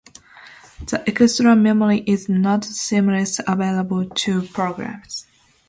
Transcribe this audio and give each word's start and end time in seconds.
The 0.87 1.03
extra 1.07 1.55
memory 1.55 1.99
is 2.07 2.27
not 2.27 2.63
seamlessly 2.63 3.41
available 3.47 4.09
to 4.09 4.41
programs. 4.47 5.27